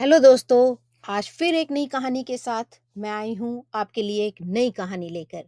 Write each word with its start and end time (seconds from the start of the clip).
Hello 0.00 0.18
दोस्तों, 0.18 0.76
आज 1.04 1.28
फिर 1.28 1.54
एक 1.54 1.70
नई 1.70 1.86
कहानी 1.86 2.22
के 2.22 2.36
साथ 2.38 2.64
मैं 2.98 3.10
आई 3.10 3.34
हूँ 3.34 3.64
आपके 3.74 4.02
लिए 4.02 4.26
एक 4.26 4.34
नई 4.42 4.70
कहानी 4.70 5.08
लेकर 5.08 5.42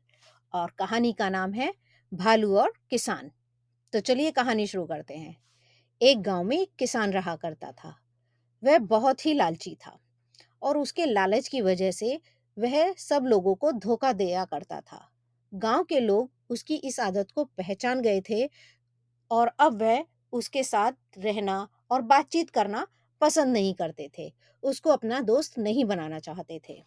और 0.53 0.71
कहानी 0.79 1.13
का 1.13 1.29
नाम 1.31 1.53
है 1.53 1.75
भालू 2.15 2.57
और 2.57 2.73
किसान। 2.91 3.31
तो 3.93 4.01
चलिए 4.01 4.31
कहानी 4.31 4.67
शुरू 4.67 4.85
करते 4.87 5.15
हैं। 5.15 5.37
एक 6.03 6.23
गाँव 6.23 6.45
में 6.45 6.59
एक 6.59 6.71
किसान 6.79 7.13
रहा 7.13 7.37
करता 7.37 7.73
था। 7.73 7.97
वह 8.65 8.79
बहुत 8.79 9.27
ही 9.27 9.35
लालची 9.35 9.75
था 9.75 9.99
और 10.63 10.79
उसके 10.79 11.07
लालच 11.07 11.49
की 11.49 11.61
वजह 11.61 11.91
से 11.91 12.21
वह 12.59 12.93
सब 12.93 13.25
लोगों 13.25 13.55
को 13.55 13.73
धोखा 13.73 14.13
दिया 14.13 14.45
करता 14.45 14.81
था। 14.81 15.11
गाँव 15.55 15.85
के 15.85 16.01
लोग 16.01 16.31
उसकी 16.51 16.75
इस 16.75 17.01
आदत 17.01 17.31
को 17.31 17.45
पहचान 17.45 18.01
गए 18.01 18.21
थे 18.21 18.51
और 19.31 19.53
अब 19.59 19.83
वह 19.83 20.05
उसके 20.33 20.63
साथ 20.63 20.93
रहना 21.19 21.69
और 21.91 22.03
बातचीत 22.03 22.51
करना 22.51 22.87
पसंद 23.23 23.53
नहीं 23.53 23.75
करते 23.75 24.11
थे, 24.19 24.33
उसको 24.63 24.91
अपना 24.91 25.21
दोस्त 25.23 25.59
नहीं 25.59 25.85
बनाना 25.85 26.19
चाहते 26.19 26.61
थे। 26.69 26.83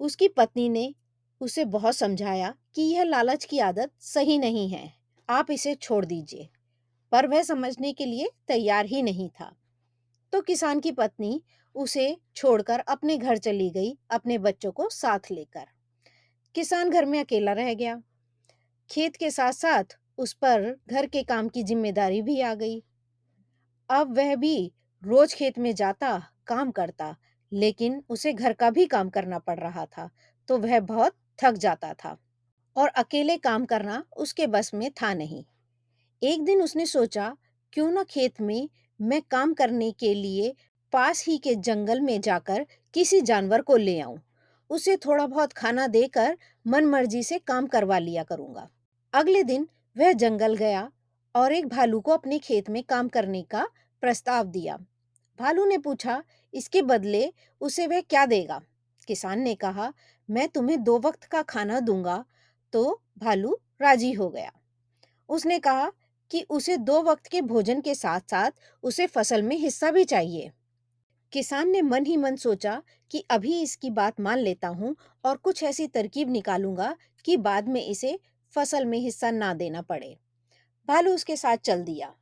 उसकी 0.00 0.28
पत्नी 0.28 0.68
ने 0.68 0.94
उसे 1.40 1.64
बहुत 1.66 1.96
समझाया 1.96 2.54
कि 2.74 2.82
यह 2.84 3.02
लालच 3.04 3.44
की 3.44 3.58
आदत 3.60 3.90
सही 4.02 4.38
नहीं 4.38 4.68
है, 4.68 4.92
आप 5.28 5.50
इसे 5.50 5.74
छोड़ 5.74 6.04
दीजिए, 6.04 6.48
पर 7.12 7.26
वह 7.26 7.42
समझने 7.42 7.92
के 7.92 8.06
लिए 8.06 8.30
तैयार 8.48 8.86
ही 8.86 9.02
नहीं 9.02 9.28
था। 9.30 9.54
तो 10.32 10.40
किसान 10.42 10.80
की 10.80 10.92
पत्नी 10.92 11.40
उसे 11.76 12.16
छोड़कर 12.36 12.80
अपने 12.80 13.16
घर 13.18 13.38
चली 13.38 13.70
गई, 13.70 13.96
अपने 14.10 14.38
बच्चों 14.38 14.72
को 14.72 14.88
साथ 14.90 15.30
लेकर। 15.30 15.66
किसान 16.54 16.90
घर 16.90 17.04
में 17.04 17.18
अकेला 17.20 17.52
रह 17.52 17.72
गया। 17.74 18.00
खेत 18.90 19.16
के 19.16 19.30
साथ 19.30 19.52
साथ 19.52 19.98
उस 20.18 20.32
पर 20.34 20.74
घर 20.88 21.06
के 21.06 21.22
काम 21.22 21.48
की 21.48 21.62
ज़िम्मेदारी 21.62 22.22
भी 22.22 22.40
आ 22.40 22.54
गई। 22.54 22.82
अब 23.90 24.16
वह 24.16 24.34
भी 24.36 24.72
रोज 25.02 25.34
खेत 25.34 25.58
में 25.58 25.74
जाता, 25.74 26.18
काम 26.46 26.70
करता, 26.70 27.14
लेकिन 27.52 28.02
उसे 28.08 28.32
घर 28.32 28.52
का 28.52 28.70
भी 28.70 28.86
काम 28.86 29.08
करना 29.08 29.38
पड़ 29.38 29.58
रहा 29.58 29.84
था 29.86 30.08
तो 30.48 30.58
वह 30.58 30.80
बहुत 30.80 31.14
थक 31.38 31.54
जाता 31.54 31.92
था। 31.94 32.16
और 32.76 32.88
अकेले 32.88 33.36
काम 33.36 33.64
करना 33.64 34.02
उसके 34.16 34.46
बस 34.46 34.70
में 34.74 34.90
था 34.92 35.12
नहीं। 35.14 35.44
एक 36.22 36.44
दिन 36.44 36.62
उसने 36.62 36.86
सोचा, 36.86 37.36
क्यों 37.72 37.90
ना 37.92 38.02
खेत 38.02 38.40
में 38.40 38.68
मैं 39.00 39.20
काम 39.22 39.54
करने 39.54 39.90
के 39.92 40.12
लिए 40.14 40.54
पास 40.92 41.24
ही 41.26 41.38
के 41.38 41.54
जंगल 41.54 42.00
में 42.00 42.20
जाकर 42.20 42.66
किसी 42.94 43.20
जानवर 43.20 43.62
को 43.62 43.76
ले 43.76 44.00
आऊँ। 44.00 44.18
उसे 44.70 44.96
थोड़ा 44.96 45.26
बहुत 45.26 45.52
खाना 45.52 45.86
देकर 45.86 46.36
मन 46.66 46.84
मर्ज़ी 46.84 47.22
से 47.22 47.38
काम 47.38 47.66
करवा 47.66 47.98
लिया 47.98 48.22
करूँगा। 48.22 48.68
अगले 49.12 49.42
दिन 49.42 49.68
वह 49.96 50.12
जंगल 50.12 50.54
गया 50.54 50.90
और 51.34 51.52
एक 51.52 51.68
भालू 51.68 52.00
को 52.00 52.12
अपने 52.12 52.38
खेत 52.38 52.70
में 52.70 52.82
काम 52.82 53.08
करने 53.08 53.42
का 53.42 53.66
प्रस्ताव 54.00 54.44
दिया। 54.44 54.76
भालू 55.38 55.64
ने 55.64 55.78
पूछा, 55.78 56.22
इसके 56.54 56.82
बदले 56.82 57.32
उसे 57.60 57.86
वह 57.86 58.00
क्या 58.00 58.26
देगा? 58.26 58.60
किसान 59.08 59.40
ने 59.40 59.54
कहा, 59.54 59.92
मैं 60.30 60.48
तुम्हें 60.48 60.82
दो 60.84 60.98
वक्त 60.98 61.24
का 61.24 61.42
खाना 61.42 61.80
दूँगा। 61.80 62.24
तो 62.72 63.02
भालू 63.18 63.58
राज़ी 63.82 64.12
हो 64.12 64.28
गया। 64.30 64.52
उसने 65.28 65.58
कहा 65.58 65.92
कि 66.30 66.46
उसे 66.50 66.76
दो 66.76 67.02
वक्त 67.02 67.26
के 67.26 67.42
भोजन 67.42 67.80
के 67.80 67.94
साथ 67.94 68.20
साथ 68.20 68.50
उसे 68.82 69.06
फ़सल 69.06 69.42
में 69.42 69.56
हिस्सा 69.56 69.90
भी 69.90 70.04
चाहिए। 70.04 70.50
किसान 71.32 71.68
ने 71.68 71.82
मन 71.82 72.06
ही 72.06 72.16
मन 72.16 72.36
सोचा 72.36 72.82
कि 73.10 73.24
अभी 73.30 73.62
इसकी 73.62 73.90
बात 73.90 74.20
मान 74.20 74.38
लेता 74.38 74.68
हूँ 74.68 74.96
और 75.24 75.36
कुछ 75.36 75.62
ऐसी 75.62 75.86
तरकीब 75.86 76.30
निकालूँगा 76.30 76.96
कि 77.24 77.36
बाद 77.36 77.68
में 77.68 77.86
इसे 77.86 78.18
फ़सल 78.54 78.84
में 78.84 78.98
हिस्सा 78.98 79.30
ना 79.30 79.54
देना 79.54 79.82
पड़े। 79.82 80.16
भालू 80.88 81.14
उसके 81.14 81.36
साथ 81.36 81.56
चल 81.56 81.82
दिया। 81.82 82.14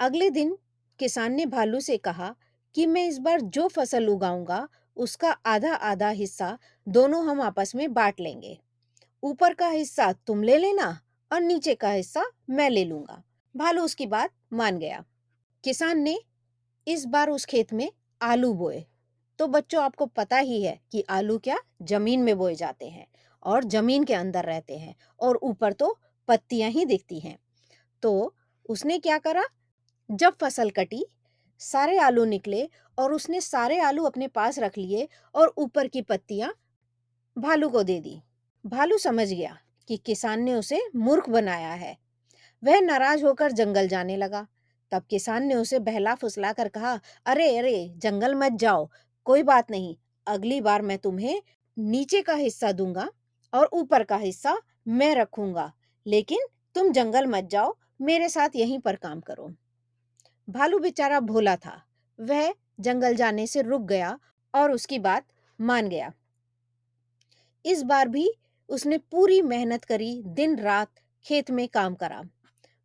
अगले 0.00 0.30
दिन 0.30 0.56
किसान 0.98 1.32
ने 1.32 1.46
भालू 1.46 1.80
से 1.80 1.96
कहा 1.96 2.34
कि 2.74 2.86
मैं 2.86 3.06
इस 3.08 3.18
बार 3.18 3.40
जो 3.40 3.68
फ़सल 3.68 4.08
उगाऊँगा, 4.08 4.68
उसका 4.96 5.30
आधा 5.46 5.74
आधा 5.74 6.08
हिस्सा 6.08 6.58
दोनों 6.86 7.24
हम 7.26 7.40
आपस 7.40 7.74
में 7.74 7.92
बांट 7.94 8.20
लेंगे। 8.20 8.58
ऊपर 9.22 9.54
का 9.54 9.68
हिस्सा 9.68 10.12
तुम 10.26 10.42
ले 10.42 10.56
लेना 10.58 10.88
और 11.30 11.40
नीचे 11.40 11.74
का 11.74 11.90
हिस्सा 11.90 12.24
मैं 12.50 12.70
ले 12.70 12.84
लूँगा। 12.84 13.22
भालू 13.54 13.82
उसकी 13.82 14.06
बात 14.06 14.30
मान 14.52 14.78
गया। 14.78 15.04
किसान 15.64 15.98
ने, 15.98 16.18
इस 16.86 17.04
बार 17.04 17.30
उस 17.30 17.44
खेत 17.44 17.72
में 17.72 17.90
आलू 18.20 18.52
बोए। 18.54 18.84
तो 19.38 19.46
बच्चों, 19.46 19.82
आपको 19.84 20.06
पता 20.06 20.38
ही 20.38 20.62
है 20.62 20.80
कि 20.92 21.04
आलू 21.10 21.38
क्या 21.38 21.56
ज़मीन 21.82 22.20
में 22.20 22.36
बोए 22.38 22.54
जाते 22.54 22.88
हैं 22.88 23.06
और 23.42 23.64
ज़मीन 23.64 24.04
के 24.04 24.14
अंदर 24.14 24.44
रहते 24.44 24.78
हैं 24.78 24.94
और 25.20 25.38
ऊपर 25.42 25.72
तो 25.72 25.98
पत्तियाँ 26.28 26.70
ही 26.70 26.84
दिखती 26.84 27.20
हैं। 27.20 27.38
तो 28.02 28.34
उसने 28.68 28.98
क्या 28.98 29.18
करा? 29.18 29.42
जब 30.10 30.34
फ़सल 30.40 30.70
कटी, 30.70 31.06
सारे 31.60 31.98
आलू 31.98 32.24
निकले 32.24 32.68
और 32.98 33.12
उसने 33.12 33.40
सारे 33.40 33.80
आलू 33.80 34.04
अपने 34.04 34.28
पास 34.28 34.58
रख 34.58 34.78
लिए 34.78 35.08
और 35.34 35.54
ऊपर 35.58 35.88
की 35.88 36.02
पत्तियाँ 36.02 36.52
भालू 37.38 37.68
को 37.68 37.82
दे 37.82 38.00
दी। 38.00 38.20
भालू 38.66 38.98
समझ 38.98 39.28
गया 39.28 39.58
कि 39.88 39.96
किसान 39.96 40.42
ने 40.42 40.54
उसे 40.54 40.80
मूर्ख 40.96 41.28
बनाया 41.28 41.72
है। 41.72 41.96
वह 42.62 42.80
नाराज़ 42.80 43.24
होकर 43.24 43.52
जंगल 43.52 43.88
जाने 43.88 44.16
लगा। 44.16 44.46
तब 44.92 45.02
किसान 45.10 45.46
ने 45.46 45.54
उसे 45.54 45.78
बहला 45.78 46.14
फुसला 46.14 46.52
कर 46.52 46.68
कहा, 46.68 47.00
अरे 47.26 47.58
अरे, 47.58 47.94
जंगल 47.96 48.34
मत 48.34 48.52
जाओ, 48.52 48.90
कोई 49.24 49.42
बात 49.42 49.70
नहीं, 49.70 49.96
अगली 50.26 50.60
बार 50.60 50.82
मैं 50.82 50.98
तुम्हें 50.98 51.42
नीचे 51.78 52.22
का 52.22 52.34
हिस्सा 52.34 52.72
दूँगा 52.72 53.08
और 53.52 53.70
ऊपर 53.72 54.04
का 54.04 54.16
हिस्सा 54.16 54.56
मैं 54.88 55.14
रखूँगा, 55.14 55.72
लेकिन 56.06 56.46
तुम 56.74 56.92
जंगल 56.92 57.26
मत 57.26 57.44
जाओ, 57.44 57.76
मेरे 58.00 58.28
साथ 58.28 58.56
यहीं 58.56 58.78
पर 58.78 58.96
काम 58.96 59.20
करो। 59.20 59.54
भालू 60.48 60.78
बेचारा 60.78 61.20
भोला 61.20 61.56
था। 61.56 61.80
वह 62.18 62.52
जंगल 62.80 63.14
जाने 63.14 63.46
से 63.46 63.62
रुक 63.62 63.82
गया 63.82 64.18
और 64.54 64.72
उसकी 64.72 64.98
बात 64.98 65.24
मान 65.60 65.88
गया। 65.88 66.12
इस 67.64 67.82
बार 67.82 68.08
भी 68.08 68.30
उसने 68.68 68.98
पूरी 68.98 69.40
मेहनत 69.42 69.84
करी 69.84 70.22
दिन 70.26 70.58
रात 70.58 70.90
खेत 71.26 71.50
में 71.50 71.66
काम 71.68 71.94
करा। 71.94 72.22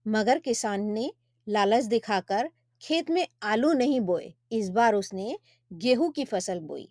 मगर 0.05 0.39
किसान 0.39 0.83
ने 0.83 1.11
लालच 1.47 1.83
दिखाकर 1.83 2.49
खेत 2.81 3.09
में 3.09 3.27
आलू 3.43 3.71
नहीं 3.73 3.99
बोए। 4.01 4.33
इस 4.51 4.69
बार 4.69 4.95
उसने 4.95 5.37
गेहूँ 5.71 6.11
की 6.11 6.25
फ़सल 6.25 6.59
बोई। 6.59 6.87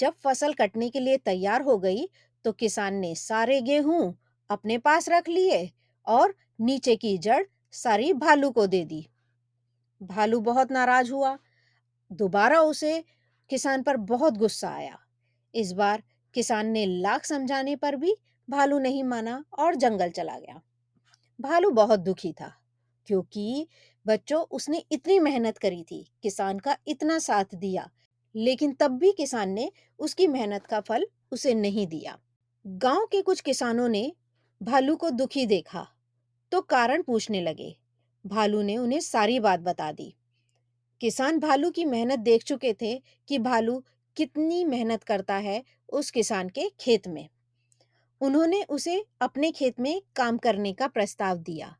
जब 0.00 0.14
फ़सल 0.24 0.52
कटने 0.52 0.88
के 0.90 1.00
लिए 1.00 1.16
तैयार 1.16 1.62
हो 1.62 1.78
गई 1.78 2.08
तो 2.44 2.52
किसान 2.52 2.94
ने 2.94 3.14
सारे 3.14 3.60
गेहूँ 3.60 4.14
अपने 4.50 4.78
पास 4.78 5.08
रख 5.08 5.28
लिए 5.28 5.70
और 6.06 6.34
नीचे 6.60 6.96
की 6.96 7.16
जड़ 7.18 7.42
सारी 7.74 8.12
भालू 8.12 8.50
को 8.50 8.66
दे 8.66 8.84
दी। 8.84 9.06
भालू 10.02 10.40
बहुत 10.40 10.72
नाराज़ 10.72 11.12
हुआ। 11.12 11.36
दोबारा 12.10 12.60
उसे 12.60 13.04
किसान 13.50 13.82
पर 13.82 13.96
बहुत 13.96 14.36
गुस्सा 14.38 14.70
आया। 14.70 14.98
इस 15.54 15.72
बार 15.72 16.02
किसान 16.34 16.66
ने 16.66 16.84
लाख 16.86 17.24
समझाने 17.24 17.76
पर 17.76 17.96
भी 17.96 18.16
भालू 18.48 18.78
नहीं 18.78 19.04
माना 19.04 19.44
और 19.58 19.74
जंगल 19.74 20.10
चला 20.10 20.38
गया। 20.38 20.60
भालू 21.40 21.70
बहुत 21.70 22.00
दुखी 22.00 22.32
था, 22.32 22.52
क्योंकि 23.06 23.66
बच्चों, 24.06 24.42
उसने 24.42 24.82
इतनी 24.92 25.18
मेहनत 25.18 25.58
करी 25.58 25.82
थी, 25.82 26.06
किसान 26.22 26.58
का 26.58 26.76
इतना 26.86 27.18
साथ 27.18 27.54
दिया, 27.54 27.88
लेकिन 28.34 28.72
तब 28.72 28.98
भी 28.98 29.12
किसान 29.12 29.50
ने 29.50 29.70
उसकी 29.98 30.26
मेहनत 30.26 30.66
का 30.66 30.80
फल 30.80 31.06
उसे 31.32 31.54
नहीं 31.54 31.86
दिया। 31.86 32.18
गाँव 32.64 33.06
के 33.06 33.22
कुछ 33.22 33.40
किसानों 33.40 33.88
ने 33.88 34.12
भालू 34.60 34.96
को 34.96 35.10
दुखी 35.10 35.46
देखा 35.46 35.86
तो 36.52 36.60
कारण 36.60 37.02
पूछने 37.02 37.40
लगे 37.40 37.76
भालू 38.26 38.62
ने 38.62 38.76
उन्हें 38.76 39.00
सारी 39.00 39.40
बात 39.40 39.60
बता 39.60 39.92
दी। 39.92 40.14
किसान 41.00 41.38
भालू 41.38 41.70
की 41.70 41.84
मेहनत 41.84 42.18
देख 42.18 42.42
चुके 42.42 42.72
थे 42.72 43.02
कि 43.28 43.38
भालू 43.38 43.82
कितनी 44.16 44.64
मेहनत 44.64 45.02
करता 45.02 45.34
है 45.34 45.62
उस 45.88 46.10
किसान 46.10 46.48
के 46.48 46.68
खेत 46.80 47.08
में। 47.08 47.28
उन्होंने 48.20 48.62
उसे 48.62 49.04
अपने 49.20 49.50
खेत 49.52 49.80
में 49.80 50.02
काम 50.16 50.38
करने 50.38 50.72
का 50.72 50.86
प्रस्ताव 50.86 51.36
दिया। 51.36 51.76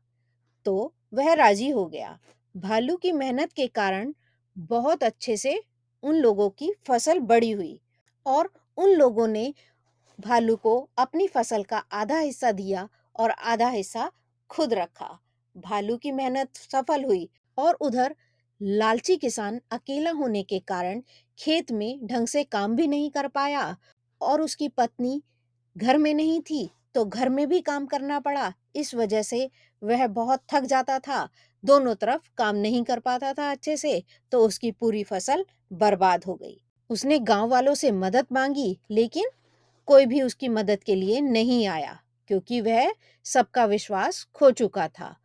तो 0.65 0.93
वह 1.13 1.33
राज़ी 1.33 1.69
हो 1.69 1.85
गया। 1.85 2.19
भालू 2.57 2.95
की 2.97 3.11
मेहनत 3.11 3.53
के 3.53 3.67
कारण 3.67 4.13
बहुत 4.57 5.03
अच्छे 5.03 5.37
से 5.37 5.63
उन 6.03 6.15
लोगों 6.15 6.49
की 6.49 6.71
फ़सल 6.87 7.19
बड़ी 7.19 7.51
हुई 7.51 7.79
और 8.25 8.49
उन 8.77 8.89
लोगों 8.89 9.27
ने 9.27 9.53
भालू 10.19 10.55
को 10.55 10.89
अपनी 10.97 11.27
फ़सल 11.27 11.63
का 11.63 11.77
आधा 11.77 12.19
हिस्सा 12.19 12.51
दिया 12.51 12.89
और 13.15 13.31
आधा 13.31 13.69
हिस्सा 13.69 14.11
खुद 14.49 14.73
रखा। 14.73 15.19
भालू 15.55 15.97
की 15.97 16.11
मेहनत 16.11 16.55
सफल 16.55 17.03
हुई 17.03 17.27
और 17.57 17.73
उधर 17.81 18.15
लालची 18.61 19.15
किसान 19.17 19.59
अकेला 19.71 20.11
होने 20.11 20.43
के 20.43 20.59
कारण 20.59 21.01
खेत 21.39 21.71
में 21.71 22.05
ढंग 22.07 22.27
से 22.27 22.43
काम 22.43 22.75
भी 22.75 22.87
नहीं 22.87 23.09
कर 23.11 23.27
पाया 23.27 23.75
और 24.21 24.41
उसकी 24.41 24.67
पत्नी 24.67 25.21
घर 25.75 25.97
में 25.97 26.13
नहीं 26.13 26.39
थी 26.41 26.69
तो 26.95 27.05
घर 27.05 27.29
में 27.29 27.47
भी 27.47 27.59
काम 27.61 27.85
करना 27.85 28.19
पड़ा। 28.19 28.51
इस 28.75 28.93
वजह 28.95 29.21
से 29.21 29.49
वह 29.81 30.05
बहुत 30.07 30.41
थक 30.53 30.63
जाता 30.63 30.97
था। 30.99 31.27
दोनों 31.63 31.93
तरफ़ 31.95 32.29
काम 32.37 32.55
नहीं 32.55 32.83
कर 32.83 32.99
पाता 32.99 33.31
था 33.33 33.49
अच्छे 33.51 33.77
से 33.77 34.01
तो 34.31 34.39
उसकी 34.39 34.71
पूरी 34.71 35.03
फ़सल 35.03 35.45
बर्बाद 35.73 36.25
हो 36.25 36.35
गई। 36.35 36.59
उसने 36.89 37.19
गाँव 37.19 37.49
वालों 37.49 37.73
से 37.73 37.91
मदद 37.91 38.27
मांगी, 38.31 38.77
लेकिन 38.91 39.29
कोई 39.87 40.05
भी 40.05 40.21
उसकी 40.21 40.49
मदद 40.49 40.83
के 40.83 40.95
लिए 40.95 41.21
नहीं 41.21 41.65
आया, 41.67 41.99
क्योंकि 42.29 42.61
वह 42.61 42.93
सबका 43.25 43.65
विश्वास 43.65 44.23
खो 44.33 44.51
चुका 44.51 44.87
था। 44.89 45.15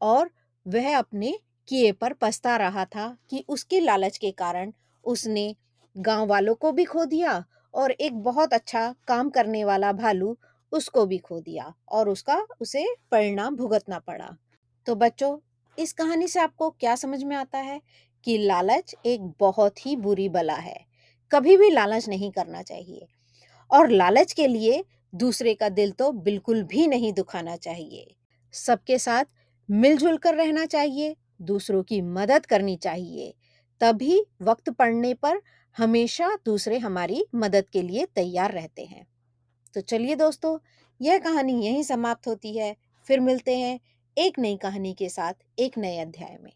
और 0.00 0.30
वह 0.66 0.98
अपने 0.98 1.38
किए 1.68 1.92
पर 1.92 2.12
पछता 2.12 2.56
रहा 2.56 2.84
था 2.84 3.16
कि 3.30 3.44
उसके 3.48 3.80
लालच 3.80 4.16
के 4.16 4.30
कारण 4.30 4.72
उसने 5.04 5.54
गाँव 5.96 6.26
वालों 6.26 6.54
को 6.54 6.72
भी 6.72 6.84
खो 6.84 7.04
दिया 7.04 7.44
और 7.74 7.90
एक 7.90 8.14
बहुत 8.14 8.52
अच्छा 8.52 8.94
काम 9.08 9.30
करने 9.30 9.64
वाला 9.64 9.92
भालू 9.92 10.36
उसको 10.72 11.06
भी 11.06 11.18
खो 11.18 11.40
दिया 11.40 11.74
और 11.88 12.08
उसका 12.08 12.46
उसे 12.60 12.84
परिणाम 13.10 13.56
भुगतना 13.56 13.98
पड़ा। 13.98 14.36
तो 14.86 14.94
बच्चों, 14.94 15.38
इस 15.78 15.92
कहानी 15.92 16.28
से 16.28 16.40
आपको 16.40 16.70
क्या 16.70 16.94
समझ 16.94 17.22
में 17.24 17.36
आता 17.36 17.58
है 17.58 17.80
कि 18.24 18.38
लालच 18.38 18.94
एक 19.06 19.32
बहुत 19.40 19.86
ही 19.86 19.96
बुरी 19.96 20.28
बला 20.28 20.54
है। 20.54 20.86
कभी 21.30 21.56
भी 21.56 21.70
लालच 21.70 22.08
नहीं 22.08 22.30
करना 22.30 22.62
चाहिए 22.62 23.06
और 23.70 23.90
लालच 23.90 24.32
के 24.32 24.46
लिए 24.46 24.84
दूसरे 25.14 25.54
का 25.54 25.68
दिल 25.68 25.90
तो 25.90 26.12
बिल्कुल 26.12 26.62
भी 26.62 26.86
नहीं 26.86 27.12
दुखाना 27.12 27.56
चाहिए। 27.56 28.14
सबके 28.52 28.98
साथ 28.98 29.24
मिलजुल 29.70 30.16
कर 30.16 30.34
रहना 30.34 30.66
चाहिए, 30.66 31.16
दूसरों 31.42 31.82
की 31.82 32.00
मदद 32.00 32.46
करनी 32.46 32.76
चाहिए। 32.76 33.34
तभी 33.80 34.24
वक्त 34.42 34.70
पड़ने 34.70 35.14
पर 35.14 35.40
हमेशा 35.76 36.38
दूसरे 36.46 36.78
हमारी 36.78 37.24
मदद 37.34 37.68
के 37.68 37.82
लिए 37.82 38.06
तैयार 38.06 38.52
रहते 38.52 38.84
हैं। 38.84 39.06
तो 39.74 39.80
चलिए 39.80 40.14
दोस्तों, 40.16 40.58
यह 41.00 41.18
कहानी 41.18 41.64
यहीं 41.64 41.82
समाप्त 41.82 42.28
होती 42.28 42.58
है। 42.58 42.76
फिर 43.06 43.20
मिलते 43.20 43.58
हैं 43.58 43.80
एक 44.18 44.38
नई 44.38 44.56
कहानी 44.56 44.94
के 44.94 45.08
साथ, 45.08 45.34
एक 45.58 45.78
नए 45.78 45.98
अध्याय 45.98 46.38
में। 46.40 46.52